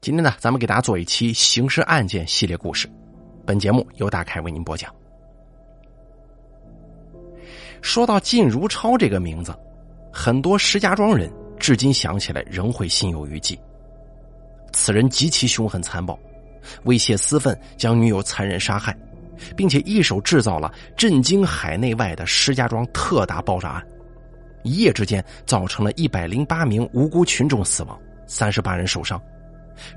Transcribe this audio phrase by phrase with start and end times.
[0.00, 2.88] 今天呢，咱们给大家做一期刑事案件系列故事。
[3.44, 4.90] 本节目由大凯为您播讲。
[7.82, 9.54] 说到靳如超这个名字，
[10.10, 13.60] 很多石家庄人至今想起来仍会心有余悸。
[14.72, 16.18] 此人极其凶狠残暴，
[16.84, 18.96] 威胁私愤，将女友残忍杀害，
[19.54, 23.86] 并且一手制造了震惊海内外的石家庄特大爆炸案，
[24.62, 29.20] 一夜之间造成了一百零八名无辜群众死亡，三十八人受伤。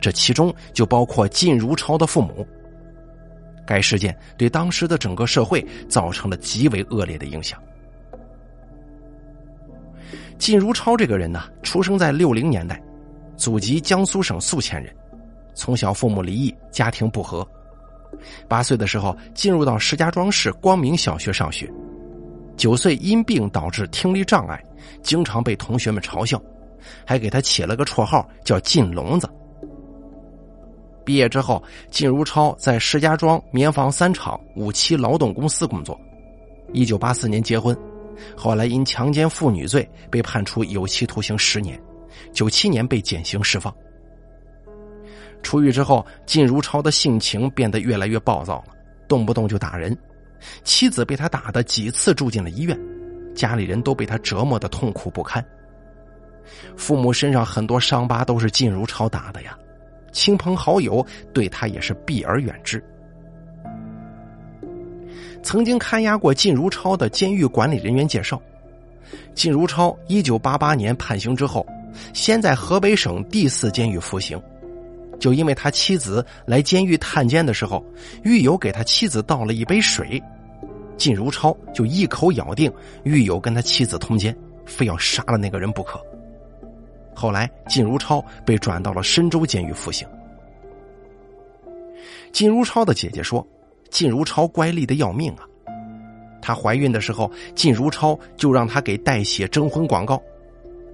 [0.01, 2.45] 这其中就包括靳如超的父母。
[3.65, 7.61] 该事件对当时的整个社会造成了极为恶劣的影响。
[10.37, 12.81] 靳如超这个人呢，出生在六零年代，
[13.37, 14.93] 祖籍江苏省宿迁人，
[15.53, 17.47] 从小父母离异，家庭不和。
[18.47, 21.71] 八岁的时候进入到石家庄市光明小学上学，
[22.57, 24.61] 九岁因病导致听力障碍，
[25.01, 26.41] 经常被同学们嘲笑，
[27.05, 29.29] 还给他起了个绰号叫“靳聋子”。
[31.05, 35.99] 毕业之后，靳如超在石家庄棉纺三厂五七劳动公司工作。
[36.71, 37.77] 一九八四年结婚，
[38.35, 41.79] 后来因强奸妇女罪被判处有期徒刑十年，
[42.31, 43.73] 九七年被减刑释放。
[45.41, 48.73] 出狱之后，靳如超的性情变得越来越暴躁了，
[49.07, 49.95] 动不动就打人，
[50.63, 52.79] 妻子被他打的几次住进了医院，
[53.35, 55.45] 家里人都被他折磨的痛苦不堪。
[56.77, 59.57] 父母身上很多伤疤都是靳如超打的呀。
[60.13, 62.81] 亲朋好友对他也是避而远之。
[65.41, 68.41] 曾经看押过靳如超的监狱管理人员介绍，
[69.35, 71.65] 靳如超一九八八年判刑之后，
[72.13, 74.41] 先在河北省第四监狱服刑，
[75.19, 77.83] 就因为他妻子来监狱探监的时候，
[78.23, 80.23] 狱友给他妻子倒了一杯水，
[80.97, 82.71] 靳如超就一口咬定
[83.03, 84.33] 狱友跟他妻子通奸，
[84.65, 85.99] 非要杀了那个人不可。
[87.15, 90.07] 后来，靳如超被转到了深州监狱服刑。
[92.31, 93.45] 靳如超的姐姐说
[93.91, 95.45] ：“靳如超乖戾的要命啊！
[96.41, 100.19] 她怀孕的时候，靳如超就让她给代写征婚广告，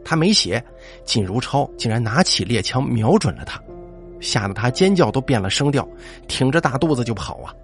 [0.04, 0.62] 她没写，
[1.06, 3.62] 靳如超竟然拿起猎枪瞄准了她，
[4.20, 5.88] 吓得她尖叫都变了声调，
[6.28, 7.56] 挺着大肚子就跑啊！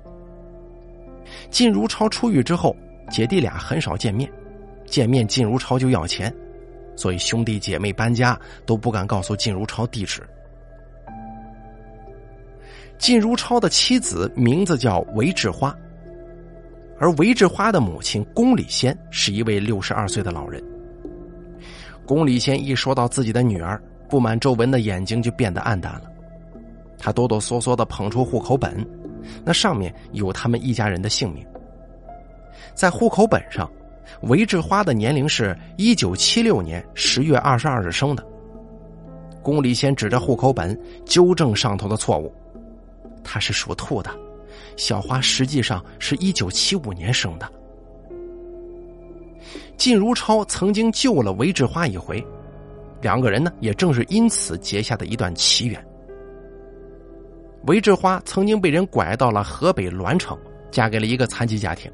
[1.52, 2.74] 靳如超出狱之后，
[3.10, 4.32] 姐弟俩很少见面，
[4.86, 6.34] 见面靳如超就要钱。”
[6.96, 10.22] 所以兄弟姐妹搬家都不敢告诉靳如超地址。
[12.98, 15.76] 靳如超的妻子名字叫韦志花，
[16.98, 20.64] 而韦志花的母亲龚礼仙是一位六十二岁的老人。
[22.06, 26.04] 龚礼仙一说到自己的女儿，布满皱纹的眼睛就变得暗淡了。
[26.98, 28.86] 他哆哆嗦嗦的捧出户口本，
[29.44, 31.46] 那上面有他们一家人的姓名。
[32.74, 33.70] 在户口本上。
[34.22, 38.26] 韦志花的年龄是一九七六年十月二十二日生的。
[39.42, 42.34] 宫里先指着户口本纠正上头的错误，
[43.24, 44.10] 他是属兔的，
[44.76, 47.48] 小花实际上是一九七五年生的。
[49.78, 52.26] 靳如超曾经救了韦志花一回，
[53.02, 55.86] 两个人呢也正是因此结下的一段奇缘。
[57.68, 60.38] 韦志花曾经被人拐到了河北栾城，
[60.72, 61.92] 嫁给了一个残疾家庭。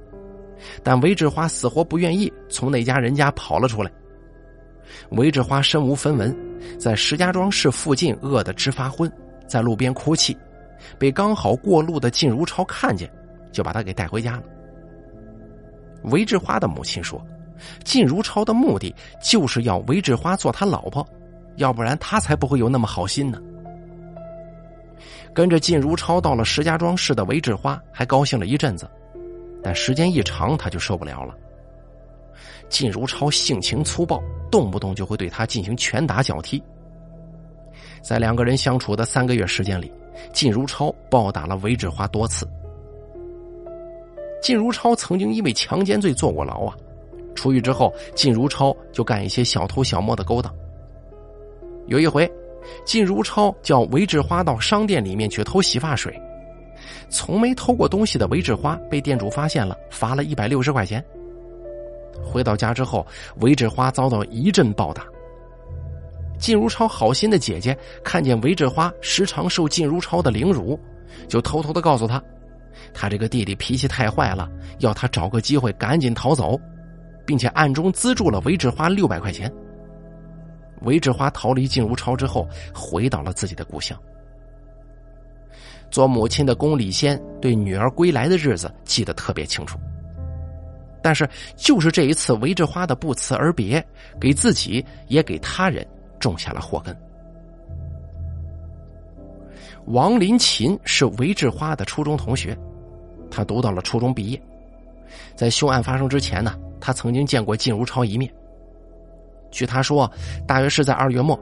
[0.84, 3.92] 但韦志花死活不愿意从那家人家跑了出来。
[5.12, 6.36] 韦志花身无分文，
[6.78, 9.12] 在石家庄市附近饿得直发昏，
[9.48, 10.38] 在路边哭泣，
[11.00, 13.10] 被刚好过路的靳如超看见，
[13.52, 14.44] 就把他给带回家了。
[16.04, 17.24] 韦志花的母亲说
[17.86, 21.08] ：“靳如超的目的就是要韦志花做他老婆，
[21.58, 23.40] 要不然他才不会有那么好心呢。”
[25.34, 28.90] 跟着靳如超到了石家庄市的韦志花还高兴了一阵子。
[29.64, 31.36] 但时间一长，他就受不了了。
[32.70, 36.62] 靳如超性情粗暴，动不动就会对他进行拳打脚踢。
[38.02, 39.92] 在两个人相处的三个月时间里，
[40.34, 42.48] 靳如超暴打了韦志花多次。
[44.42, 46.76] 靳如超曾经因为强奸罪坐过牢啊，
[47.36, 50.52] 出狱之后，靳如超就干一些小偷小摸的勾当。
[51.88, 52.28] 有一回，
[52.86, 56.20] 靳如超叫韦志花到商店里面去偷洗发水。
[57.10, 61.04] 从没偷过东西的韦志花被店主发现了，罚了一百六十块钱。
[62.24, 63.06] 回到家之后，
[63.38, 65.06] 韦志花遭到一阵暴打。
[66.40, 70.80] 靳如超好心的姐姐看见韦志花时常受靳如超的凌辱，
[71.28, 72.22] 就偷偷的告诉他，
[72.94, 74.50] 他这个弟弟脾气太坏了，
[74.80, 76.60] 要他找个机会赶紧逃走，
[77.26, 79.52] 并且暗中资助了韦志花六百块钱。
[80.82, 83.96] 韦志花逃离靳如超之后，回到了自己的故乡。
[85.92, 89.78] 做母亲的宫里仙对女儿归来的日子记得特别清楚，
[91.04, 93.86] 但是就是这一次韦志花的不辞而别，
[94.20, 95.86] 给自己也给他人
[96.20, 96.96] 种下了祸根。
[99.88, 102.58] 王林琴是韦志花的初中同学，
[103.30, 104.42] 他读到了初中毕业。
[105.36, 108.32] 在凶案发生之前呢，他曾经见过靳如超一面。
[109.50, 110.10] 据他说，
[110.48, 111.38] 大约是在二月末，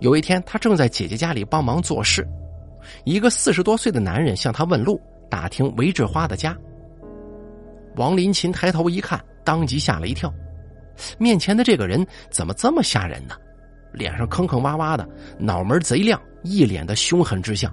[0.00, 2.26] 有一天他正在姐姐家里帮忙做事，
[3.04, 6.56] 一个四十多岁的男人向他问路，打听韦志花的家。
[7.96, 10.32] 王林琴抬头一看，当即吓了一跳，
[11.18, 13.34] 面前的这个人怎么这么吓人呢？
[13.92, 17.72] 脸上坑坑洼洼的，脑门贼亮，一脸的凶狠之相。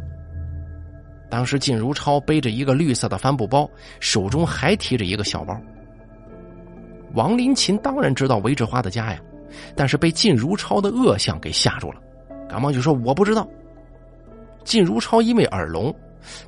[1.30, 3.70] 当时靳如超背着一个绿色的帆布包，
[4.00, 5.60] 手中还提着一个小包。
[7.14, 9.20] 王林琴当然知道韦志花的家呀，
[9.76, 12.02] 但是被靳如超的恶相给吓住了，
[12.50, 13.48] 赶忙就说：“我不知道。”
[14.68, 15.96] 靳如超因为耳聋，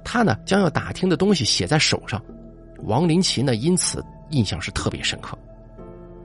[0.04, 2.22] 他呢将要打听的东西写在手上，
[2.84, 5.38] 王林琴呢因此印象是特别深刻。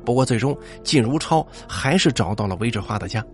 [0.05, 3.25] 不过最终，靳如超还是找到了韦志花的家。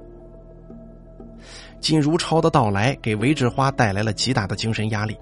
[1.81, 5.17] 靳如超的到来给韦志花带来了极大的精神压力。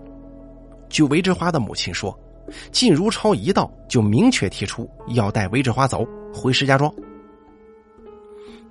[0.88, 2.19] 据韦志花的母亲说，
[2.73, 6.05] 靳如超一到就明确提出要带韦志花走
[6.35, 6.93] 回石家庄。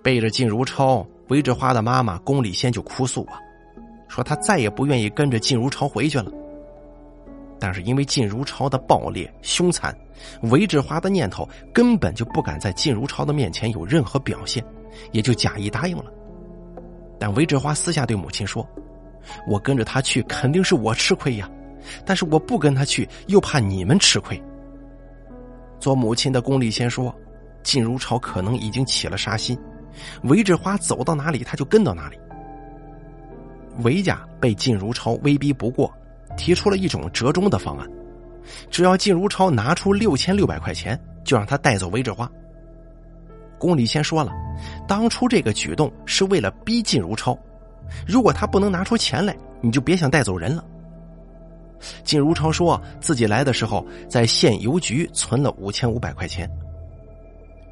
[0.04, 3.40] 背着靳如超，韦志花的妈妈龚丽仙就哭诉啊，
[4.08, 6.32] 说他再也不愿意跟着靳如超回去了。
[7.60, 9.96] 但是因为靳如超的暴烈凶残，
[10.44, 14.64] 韦志花的念头根本就不敢在靳如超的面前有任何表现，
[15.12, 16.06] 也就假意答应了。
[17.20, 18.64] 但韦志花私下对母亲说
[19.50, 21.50] ：“我跟着他去，肯定是我吃亏呀。
[22.06, 24.40] 但是我不跟他去，又怕你们吃亏。”
[25.80, 27.14] 做母亲的龚丽仙说
[27.64, 29.58] ：“靳如超可能已经起了杀心，
[30.26, 32.20] 韦志花走到哪里，他就跟到哪里。”
[33.84, 35.92] 韦家被靳如超威逼不过，
[36.36, 37.88] 提出了一种折中的方案：
[38.70, 42.30] 只要靳如超拿出六千六百块钱，就让他带走韦志花。
[43.58, 44.32] 宫里先说了，
[44.88, 47.38] 当初这个举动是为了逼靳如超，
[48.06, 50.64] 如果他不能拿出钱来，你就别想带走人了。
[52.04, 56.50] 靳如超说自己来的时候在县邮局存了五千五百块钱。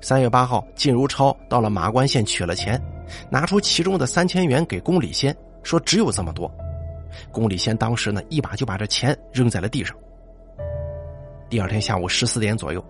[0.02, 2.80] 三月八号，靳如超到了马关县取了钱，
[3.30, 5.36] 拿出其中的三千元给宫里先，
[5.66, 6.50] 说只有这么多。
[7.32, 9.94] 宫里先当时呢一把就把这钱扔在了地上。
[11.50, 12.84] 第二天下午十四点左右，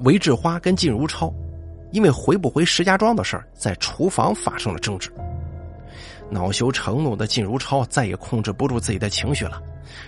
[0.00, 1.32] 韦志花跟靳如超。
[1.92, 5.12] 因为回不回石家庄的事儿，在厨房发生了争执。
[6.28, 9.62] 恼羞成怒的靳如超再也控制不住自己的情绪了，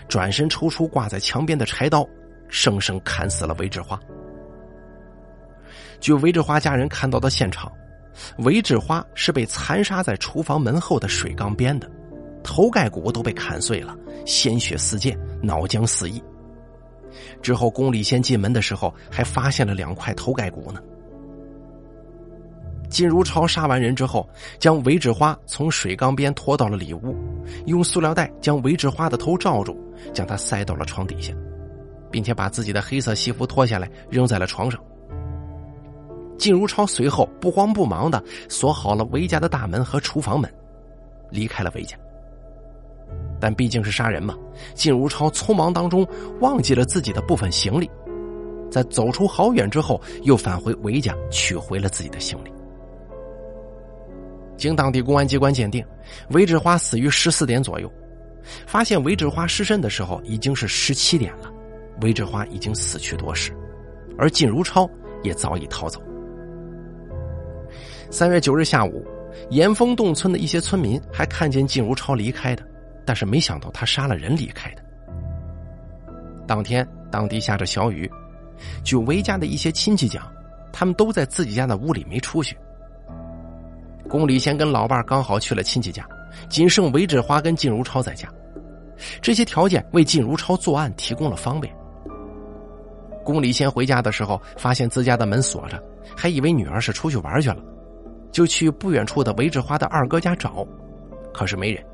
[0.09, 2.05] 转身抽出挂在墙边的柴刀，
[2.49, 4.01] 生生砍死了韦志花。
[6.01, 7.71] 据韦志花家人看到的现场，
[8.39, 11.89] 韦志花是被残杀在厨房门后的水缸边的，
[12.47, 16.23] 头盖骨都被砍碎了，鲜血四溅，脑浆四溢。
[17.43, 20.81] 之后，宫里先进门的时候，还发现了两块头盖骨呢。
[22.89, 24.29] 靳如超杀完人之后，
[24.61, 27.17] 将韦志花从水缸边拖到了里屋，
[27.67, 29.77] 用塑料袋将韦志花的头罩住，
[30.15, 31.35] 将她塞到了床底下，
[32.13, 34.81] 并且把自己的黑色西服脱下来扔在了床上。
[36.39, 40.49] 靳如超随后不慌不忙的锁好了韦家的大门和厨房门，
[41.29, 41.97] 离开了韦家。
[43.41, 44.35] 但毕竟是杀人嘛，
[44.75, 46.07] 靳如超匆忙当中
[46.41, 47.91] 忘记了自己的部分行李，
[48.71, 52.53] 在走出好远之后，又返回韦家取回了自己的行李。
[54.57, 55.85] 经当地公安机关鉴定，
[56.31, 57.91] 韦志花死于十四点左右。
[58.65, 61.53] 发现韦志花尸身的时候已经是十七点了，
[62.01, 63.53] 韦志花已经死去多时，
[64.17, 64.89] 而靳如超
[65.25, 66.01] 也早已逃走。
[68.09, 69.05] 三月九日下午，
[69.51, 72.63] 岩峰洞村的一些村民还看见靳如超离开的，
[73.07, 74.83] 但是没想到他杀了人离开的。
[76.47, 78.11] 当天，当地下着小雨，
[78.85, 80.31] 据韦家的一些亲戚讲，
[80.73, 82.57] 他们都在自己家的屋里没出去。
[84.09, 86.07] 宫里先跟老伴刚好去了亲戚家，
[86.49, 88.29] 仅剩韦志花跟靳如超在家。
[89.21, 91.75] 这些条件为靳如超作案提供了方便。
[93.25, 95.83] 宫里先回家的时候，发现自家的门锁着，
[96.17, 97.57] 还以为女儿是出去玩去了，
[98.31, 100.65] 就去不远处的韦志花的二哥家找，
[101.35, 101.85] 可是没人。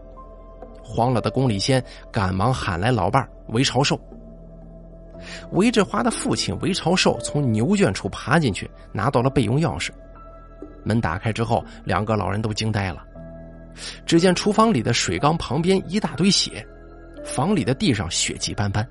[0.83, 3.99] 慌了的宫里仙赶忙喊来老伴韦朝寿。
[5.53, 9.91] 韦志花的父亲韦朝寿从牛圈处爬进去，拿到了备用钥匙。
[10.85, 13.05] 门打开之后，两个老人都惊呆了。
[14.05, 16.67] 只见厨房里的水缸旁边一大堆血，
[17.25, 18.87] 房里的地上血迹斑斑。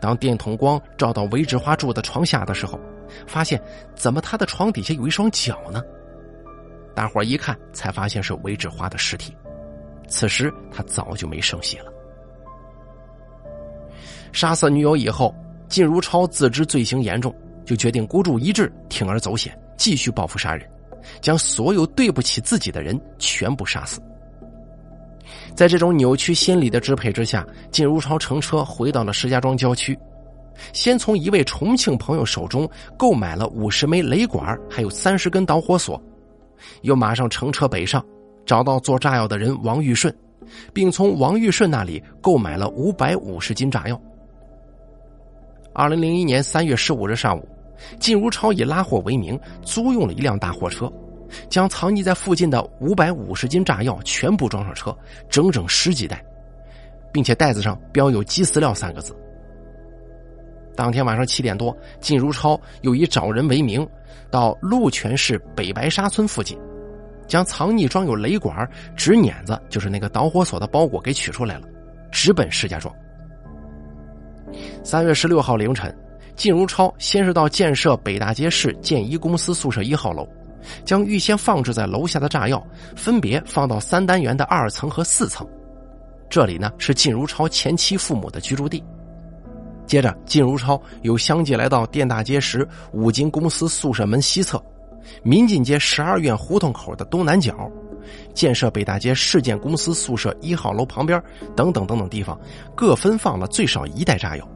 [0.00, 2.80] 当电筒光照到韦志花住的床下的时候，
[3.26, 3.62] 发现
[3.94, 5.82] 怎么他的床底下有一双脚呢？
[6.94, 9.36] 大伙一看，才发现是韦志花的尸体。
[10.08, 11.92] 此时他早就没声息了。
[14.32, 15.34] 杀死女友以后，
[15.68, 20.68] 靳如超自知罪行严重，就决定孤注一掷，铤而走险，继续报复杀人。
[21.20, 24.00] 将所有对不起自己的人全部杀死。
[25.54, 29.96] 在在这种扭曲心理的支配之下，靳如超乘车回到了石家庄郊区，
[30.72, 36.02] 先从一位重庆朋友手中购买了五十枚雷管，还有三十根导火索，
[36.80, 38.04] 又马上乘车北上，
[38.44, 40.14] 找到做炸药的人王玉顺，
[40.72, 44.00] 并从王玉顺那里购买了五百五十斤炸药。
[45.72, 47.48] 二零零一年三月十五日上午，
[47.98, 50.92] 靳如超以拉货为名租用了一辆大货车。
[51.48, 54.94] 将藏匿在附近的五百五十斤炸药全部装上车，
[55.30, 56.22] 整整十几袋，
[57.10, 59.16] 并且袋子上标有“鸡饲料”三个字。
[60.76, 63.88] 当天晚上七点多，靳如超又以找人为名，
[64.30, 66.58] 到鹿泉市北白沙村附近，
[67.32, 71.66] 将藏匿装有雷管、纸碾子，就是那个导火索的包裹给取出来了，
[72.10, 72.94] 直奔石家庄。
[74.84, 75.96] 三月十六号凌晨，
[76.36, 80.28] 靳如超先是到建设北大街市建一公司宿舍一号楼。
[80.84, 82.62] 将预先放置在楼下的炸药
[82.94, 85.48] 分别放到三单元的二层和四层，
[86.28, 88.84] 这里呢是靳如超前妻父母的居住地。
[89.86, 94.62] 接着，靳如超又相继来到电大街时五金公司宿舍门西侧、
[95.22, 97.70] 民进街十二院胡同口的东南角、
[98.34, 101.22] 建设北大街市建公司宿舍一号楼旁边
[101.54, 102.38] 等等等等地方，
[102.74, 104.48] 各分放了最少一袋炸药。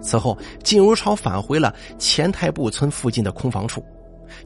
[0.00, 3.84] 此后，靳如超返回了前台部村附近的空房处。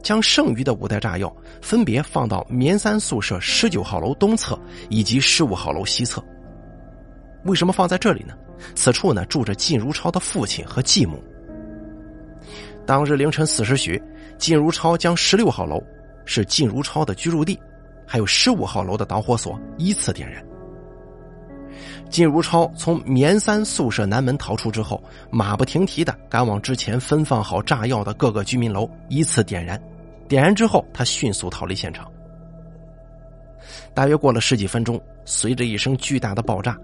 [0.01, 1.31] 将剩余的五袋炸药
[1.61, 4.59] 分别放到棉三宿舍十九号楼东侧
[4.89, 6.23] 以及十五号楼西侧。
[7.43, 8.33] 为什么放在这里呢？
[8.73, 11.23] 此处呢住着靳如超的父亲和继母。
[12.83, 14.01] 当日凌晨四时许，
[14.37, 15.81] 靳如超将十六号楼
[16.25, 17.59] 是靳如超的居住地，
[18.05, 20.43] 还有十五号楼的导火索依次点燃。
[22.09, 29.81] 靳如超从棉三宿舍南门逃出之后，马不停蹄的赶往之前分放好炸药的各个居民楼，依次点燃。
[30.27, 32.09] 点燃之后，他迅速逃离现场。
[33.93, 36.77] 大约过了十几分钟，随着一声巨大的爆炸，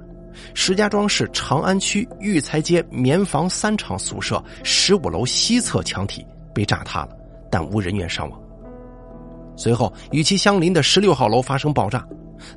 [0.54, 7.16] 石家庄市长安区育才街棉房三厂宿舍十五楼西侧墙体被炸塌了，
[7.52, 8.42] 但无人员伤亡。
[9.56, 12.04] 随后，与其相邻的十六号楼发生爆炸。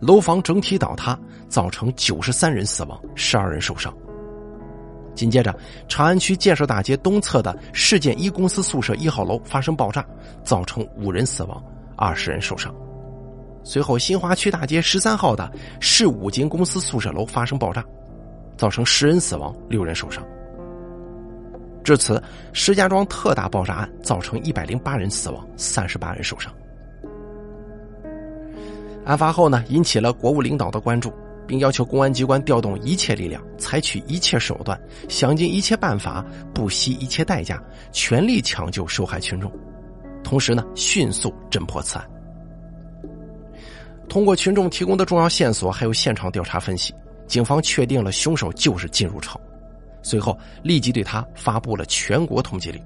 [0.00, 3.94] 楼房整体倒塌，造成九十三人死亡，十二人受伤。
[5.14, 5.54] 紧接着，
[5.88, 10.02] 长安区建设大街东侧的市建一公司宿舍一号楼发生爆炸，
[10.42, 11.62] 造成五人死亡，
[11.96, 12.74] 二十人受伤。
[13.62, 17.84] 随后，新华区大街十三号的市五金公司宿舍楼发生爆炸，
[18.56, 20.24] 造成十人死亡，六人受伤。
[21.84, 22.20] 至此，
[22.54, 26.50] 石家庄特大爆炸案造成一百零八人死亡，三十八人受伤。
[29.04, 31.12] 案发后呢，引起了国务领导的关注，
[31.46, 36.24] 并要求公安机关调动一切力量，采取一切手段，想尽一切办法，
[36.54, 37.62] 不惜一切代价，
[37.92, 39.52] 全力抢救受害群众。
[40.22, 42.10] 同时呢，迅速侦破此案。
[44.08, 46.94] 通过群众提供的重要线索，还有现场调查分析，
[47.26, 49.38] 警方确定了凶手就是靳如超。
[50.04, 52.80] 随后，立即对他发布了全国通缉令。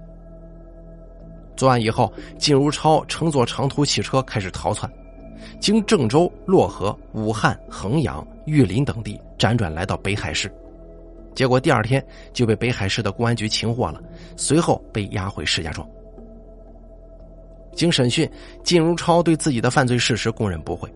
[1.57, 4.91] 作案以后，靳如超乘坐长途汽车开始逃窜。
[5.61, 10.53] 经郑州、漯河、武汉、衡阳、玉林等地辗转来到北海市，
[11.35, 14.01] 结果第二天就被北海市的公安局擒获了，
[14.37, 15.89] 随后被押回石家庄。
[17.73, 18.29] 经审讯，
[18.65, 20.93] 靳如超对自己的犯罪事实供认不讳，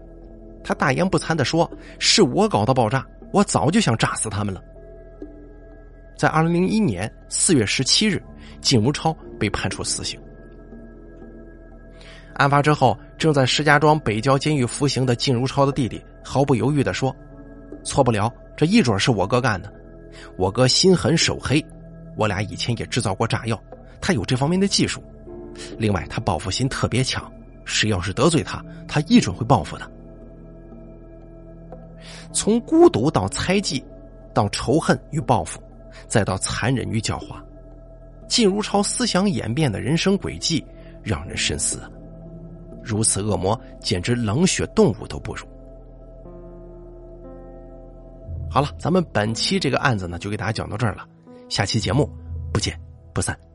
[0.65, 4.63] 他大言不惭的说：“是我搞的爆炸，我早就想炸死他们了。”
[6.23, 8.23] 在二零零一年四月十七日，
[8.61, 10.21] 靳如超被判处死刑。
[12.35, 17.13] 案发之后，正在石家庄北郊监狱服刑的靳如超的弟弟毫不犹豫的说
[17.83, 19.73] ：“错不了，这一准是我哥干的。
[20.37, 21.61] 我哥心狠手黑，
[22.17, 23.61] 我俩以前也制造过炸药，
[24.01, 25.03] 他有这方面的技术。
[25.77, 27.29] 另外，他报复心特别强，
[27.65, 29.91] 谁要是得罪他，他一准会报复的。
[32.33, 33.85] 从孤独到猜忌，
[34.33, 35.61] 到仇恨与报复，
[36.07, 37.37] 再到残忍与狡猾，
[38.29, 40.65] 靳如超思想演变的人生轨迹，
[41.03, 41.81] 让人深思。”
[42.85, 45.47] 如此恶魔，简直冷血动物都不如。
[48.51, 51.07] 好了，咱们本期这个案子呢，就给大家讲到这儿了。
[51.49, 52.11] 下期节目
[52.53, 52.77] 不见
[53.15, 53.52] 不散。